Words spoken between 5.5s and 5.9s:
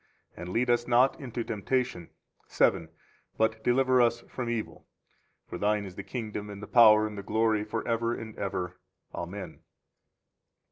Thine